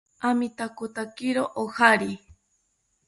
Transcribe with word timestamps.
Amitakotakiro 0.29 1.41
ojari 1.63 2.11